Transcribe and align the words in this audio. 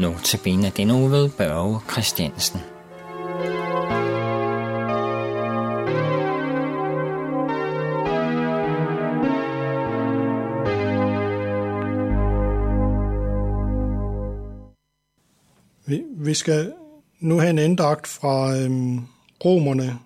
Nu 0.00 0.14
til 0.24 0.40
benet 0.44 0.76
den 0.76 0.88
ved 1.10 1.30
Børge 1.30 1.80
Christiansen. 1.90 2.60
Vi, 15.86 16.02
vi 16.16 16.34
skal 16.34 16.72
nu 17.20 17.38
have 17.38 17.50
en 17.50 17.58
endagt 17.58 18.06
fra 18.06 18.56
øhm, 18.56 19.00
romerne 19.44 19.98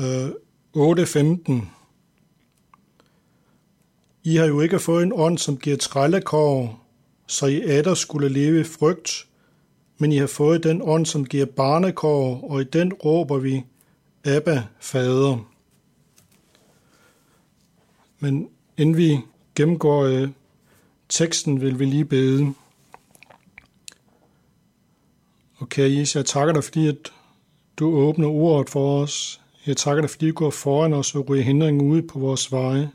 øh, 0.00 0.28
8.15. 0.76 1.52
I 4.22 4.36
har 4.36 4.46
jo 4.46 4.60
ikke 4.60 4.78
fået 4.78 5.02
en 5.02 5.12
ånd, 5.14 5.38
som 5.38 5.56
giver 5.56 5.76
trællekår, 5.76 6.83
så 7.26 7.46
I 7.46 7.62
atter 7.62 7.94
skulle 7.94 8.28
leve 8.28 8.60
i 8.60 8.64
frygt, 8.64 9.26
men 9.98 10.12
I 10.12 10.16
har 10.16 10.26
fået 10.26 10.64
den 10.64 10.82
ånd, 10.82 11.06
som 11.06 11.24
giver 11.24 11.46
barnekår, 11.46 12.50
og 12.50 12.60
i 12.60 12.64
den 12.64 12.92
råber 12.92 13.38
vi, 13.38 13.64
Abba, 14.24 14.64
Fader. 14.80 15.50
Men 18.18 18.48
inden 18.76 18.96
vi 18.96 19.18
gennemgår 19.54 20.02
øh, 20.02 20.28
teksten, 21.08 21.60
vil 21.60 21.78
vi 21.78 21.84
lige 21.84 22.04
bede. 22.04 22.54
Okay, 25.60 25.98
Jesus, 25.98 26.16
jeg 26.16 26.26
takker 26.26 26.54
dig, 26.54 26.64
fordi 26.64 26.88
at 26.88 27.12
du 27.76 27.96
åbner 27.96 28.28
ordet 28.28 28.70
for 28.70 29.02
os. 29.02 29.40
Jeg 29.66 29.76
takker 29.76 30.00
dig, 30.00 30.10
fordi 30.10 30.28
du 30.28 30.34
går 30.34 30.50
foran 30.50 30.92
os 30.92 31.14
og 31.14 31.28
ryger 31.28 31.44
hindringen 31.44 31.90
ud 31.90 32.02
på 32.02 32.18
vores 32.18 32.52
veje. 32.52 32.90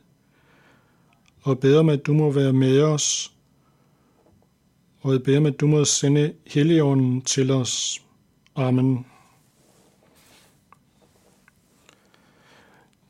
Og 1.42 1.60
beder 1.60 1.82
med, 1.82 1.94
at 1.94 2.06
du 2.06 2.14
må 2.14 2.32
være 2.32 2.54
med 2.54 2.82
os. 2.82 3.34
Og 5.02 5.14
jeg 5.14 5.24
beder 5.24 5.40
med, 5.40 5.54
at 5.54 5.60
du 5.60 5.68
må 5.68 5.86
sende 5.86 6.34
Helligånden 6.48 7.22
til 7.22 7.52
os. 7.52 8.02
Amen. 8.56 9.06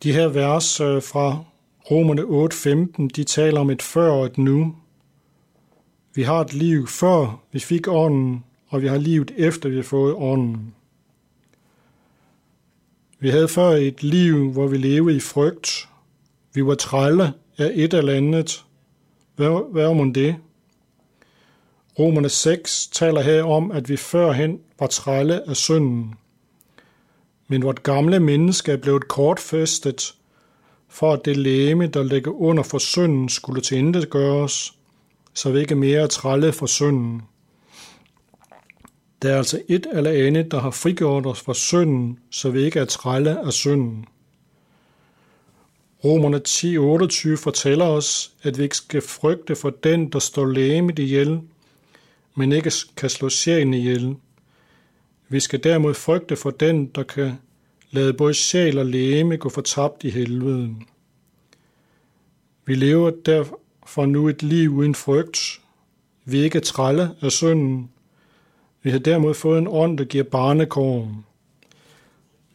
De 0.04 0.14
her 0.14 0.28
vers 0.28 0.80
øh, 0.80 1.02
fra 1.02 1.44
Romerne 1.92 2.22
8.15, 2.22 3.08
de 3.16 3.24
taler 3.24 3.60
om 3.60 3.70
et 3.70 3.82
før 3.82 4.12
og 4.12 4.26
et 4.26 4.38
nu. 4.38 4.76
Vi 6.16 6.24
har 6.24 6.42
et 6.42 6.54
liv 6.54 6.88
før 6.88 7.42
vi 7.52 7.60
fik 7.60 7.88
ånden, 7.88 8.44
og 8.68 8.82
vi 8.82 8.88
har 8.88 8.98
livet 8.98 9.32
efter 9.38 9.70
vi 9.70 9.76
har 9.76 9.84
fået 9.84 10.16
ånden. 10.18 10.76
Vi 13.20 13.30
havde 13.30 13.48
før 13.48 13.70
et 13.70 14.04
liv, 14.04 14.52
hvor 14.52 14.68
vi 14.68 14.78
levede 14.78 15.16
i 15.16 15.20
frygt. 15.20 15.90
Vi 16.54 16.66
var 16.66 16.76
trælle 16.76 17.34
af 17.58 17.72
et 17.76 17.94
eller 17.94 18.14
andet. 18.14 18.66
Hvad, 19.36 19.72
hvad 19.72 19.86
om 19.86 20.14
det? 20.14 20.36
Romerne 22.00 22.30
6 22.30 22.88
taler 22.88 23.22
her 23.22 23.44
om, 23.44 23.72
at 23.72 23.90
vi 23.90 23.98
førhen 23.98 24.60
var 24.80 24.88
trælle 24.88 25.50
af 25.50 25.56
synden. 25.56 26.14
Men 27.48 27.64
vort 27.64 27.84
gamle 27.84 28.20
menneske 28.20 28.72
er 28.72 28.78
blevet 28.78 29.08
kortfæstet, 29.08 30.16
for 30.88 31.14
at 31.14 31.26
det 31.26 31.38
læme, 31.38 31.88
der 31.88 32.04
ligger 32.04 32.32
under 32.32 32.64
for 32.64 32.78
synden, 32.78 33.30
skulle 33.30 33.62
til 33.62 34.08
gøres, 34.10 34.74
så 35.34 35.52
vi 35.52 35.60
ikke 35.60 35.76
mere 35.76 36.02
er 36.02 36.08
trælle 36.08 36.54
for 36.54 36.66
synden. 36.66 37.22
Der 39.22 39.34
er 39.34 39.38
altså 39.38 39.62
et 39.68 39.88
eller 39.94 40.28
andet, 40.28 40.52
der 40.52 40.60
har 40.60 40.72
frigjort 40.72 41.26
os 41.26 41.42
fra 41.42 41.54
synden, 41.54 42.20
så 42.32 42.50
vi 42.50 42.62
ikke 42.62 42.80
er 42.80 42.86
trælle 42.86 43.46
af 43.46 43.54
synden. 43.54 44.06
Romerne 46.04 46.42
10.28 46.48 47.44
fortæller 47.44 47.86
os, 47.86 48.32
at 48.44 48.58
vi 48.58 48.64
ikke 48.64 48.78
skal 48.78 49.02
frygte 49.02 49.56
for 49.56 49.70
den, 49.70 50.10
der 50.12 50.20
står 50.20 50.46
læmet 50.46 51.00
ihjel, 51.00 51.42
men 52.40 52.52
ikke 52.52 52.72
kan 52.98 53.10
slå 53.10 53.30
sjælen 53.30 53.74
ihjel. 53.74 54.16
Vi 55.30 55.40
skal 55.40 55.64
derimod 55.64 55.94
frygte 55.94 56.36
for 56.36 56.50
den, 56.52 56.86
der 56.86 57.04
kan 57.04 57.32
lade 57.92 58.14
både 58.14 58.34
sjæl 58.34 58.78
og 58.78 58.86
læme 58.86 59.38
gå 59.38 59.50
fortabt 59.50 60.04
i 60.04 60.10
helvede. 60.10 60.76
Vi 62.66 62.76
lever 62.76 63.12
derfor 63.26 64.06
nu 64.06 64.28
et 64.28 64.44
liv 64.44 64.76
uden 64.76 64.96
frygt. 64.96 65.62
Vi 66.26 66.40
er 66.40 66.44
ikke 66.44 66.60
trælle 66.60 67.12
af 67.22 67.32
synden, 67.32 67.90
vi 68.84 68.90
har 68.90 69.00
derimod 69.00 69.34
fået 69.34 69.58
en 69.58 69.68
ånd, 69.68 69.98
der 69.98 70.04
giver 70.04 70.24
barnekår. 70.24 71.12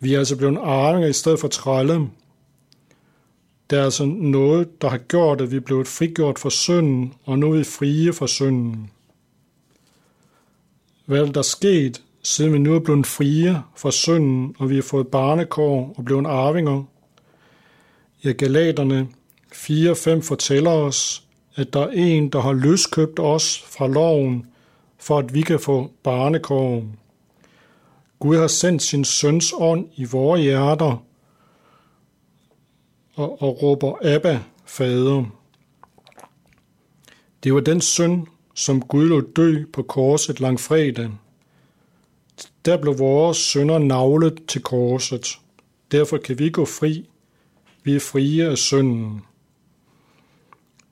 Vi 0.00 0.14
er 0.14 0.18
altså 0.18 0.36
blevet 0.36 0.58
arvinger 0.62 1.08
i 1.08 1.12
stedet 1.12 1.40
for 1.40 1.48
trælle. 1.48 2.10
Der 3.70 3.80
er 3.80 3.84
altså 3.84 4.04
noget, 4.04 4.82
der 4.82 4.88
har 4.88 4.98
gjort, 4.98 5.40
at 5.40 5.50
vi 5.50 5.56
er 5.56 5.60
blevet 5.60 5.88
frigjort 5.88 6.38
fra 6.38 6.50
synden, 6.50 7.14
og 7.24 7.38
nu 7.38 7.52
er 7.52 7.56
vi 7.56 7.64
frie 7.64 8.12
fra 8.12 8.26
synden. 8.26 8.90
Hvad 11.04 11.20
er 11.20 11.32
der 11.32 11.42
sket, 11.42 12.03
siden 12.22 12.53
vi 12.53 12.59
nu 12.59 12.75
er 12.75 12.81
blevet 12.81 13.06
frie 13.06 13.62
fra 13.76 13.91
synden, 13.91 14.56
og 14.59 14.70
vi 14.70 14.75
har 14.75 14.82
fået 14.82 15.09
barnekår 15.09 15.94
og 15.97 16.04
blevet 16.04 16.26
arvinger? 16.26 16.84
Ja, 18.25 18.32
Galaterne 18.32 19.09
4-5 19.53 20.20
fortæller 20.20 20.70
os, 20.70 21.25
at 21.54 21.72
der 21.72 21.81
er 21.81 21.91
en, 21.91 22.28
der 22.28 22.41
har 22.41 22.53
løskøbt 22.53 23.19
os 23.19 23.62
fra 23.62 23.87
loven, 23.87 24.47
for 24.98 25.19
at 25.19 25.34
vi 25.34 25.43
kan 25.43 25.60
få 25.60 25.91
barnekår. 26.03 26.84
Gud 28.19 28.37
har 28.37 28.47
sendt 28.47 28.82
sin 28.82 29.04
søns 29.04 29.54
ånd 29.59 29.88
i 29.97 30.04
vores 30.04 30.41
hjerter 30.41 31.04
og, 33.14 33.43
og 33.43 33.62
råber 33.62 34.14
Abba, 34.14 34.41
Fader. 34.64 35.25
Det 37.44 37.54
var 37.54 37.60
den 37.60 37.81
søn, 37.81 38.26
som 38.54 38.81
Gud 38.81 39.09
lå 39.09 39.20
dø 39.20 39.65
på 39.72 39.82
korset 39.82 40.41
langfredag. 40.41 41.10
Der 42.65 42.76
blev 42.76 42.98
vores 42.98 43.37
sønder 43.37 43.78
navlet 43.78 44.42
til 44.48 44.62
korset. 44.62 45.38
Derfor 45.92 46.19
kan 46.19 46.38
vi 46.38 46.50
gå 46.50 46.64
fri. 46.64 47.09
Vi 47.84 47.94
er 47.94 48.00
frie 48.00 48.44
af 48.44 48.59
synden. 48.59 49.22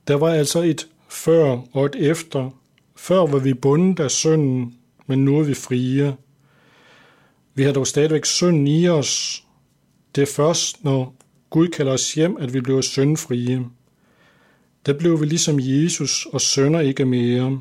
Der 0.08 0.14
var 0.14 0.28
altså 0.28 0.62
et 0.62 0.88
før 1.08 1.60
og 1.72 1.86
et 1.86 1.94
efter, 2.10 2.50
før 2.96 3.26
var 3.26 3.38
vi 3.38 3.54
bundet 3.54 4.00
af 4.00 4.10
synden, 4.10 4.74
men 5.06 5.24
nu 5.24 5.38
er 5.38 5.42
vi 5.42 5.54
frie. 5.54 6.16
Vi 7.54 7.62
har 7.62 7.72
dog 7.72 7.86
stadigvæk 7.86 8.24
synden 8.24 8.66
i 8.66 8.88
os. 8.88 9.44
Det 10.14 10.22
er 10.22 10.32
først, 10.36 10.84
når 10.84 11.14
Gud 11.50 11.68
kalder 11.68 11.92
os 11.92 12.14
hjem, 12.14 12.36
at 12.36 12.54
vi 12.54 12.60
bliver 12.60 12.80
syndfrie. 12.80 13.64
Der 14.86 14.92
blev 14.92 15.20
vi 15.20 15.26
ligesom 15.26 15.60
Jesus 15.60 16.26
og 16.32 16.40
sønder 16.40 16.80
ikke 16.80 17.04
mere. 17.04 17.60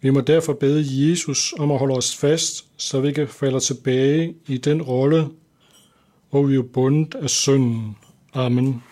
Vi 0.00 0.10
må 0.10 0.20
derfor 0.20 0.52
bede 0.52 1.10
Jesus 1.10 1.54
om 1.58 1.70
at 1.70 1.78
holde 1.78 1.94
os 1.94 2.16
fast, 2.16 2.66
så 2.76 3.00
vi 3.00 3.08
ikke 3.08 3.26
falder 3.26 3.58
tilbage 3.58 4.34
i 4.46 4.56
den 4.56 4.82
rolle, 4.82 5.28
hvor 6.30 6.42
vi 6.42 6.56
er 6.56 6.62
bundet 6.62 7.14
af 7.14 7.30
synden. 7.30 7.96
Amen. 8.32 8.82